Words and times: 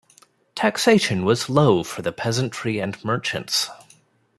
Taxation 0.55 1.25
was 1.25 1.47
low 1.47 1.83
for 1.83 2.01
the 2.01 2.11
peasantry 2.11 2.79
and 2.79 2.97
merchants. 3.05 3.69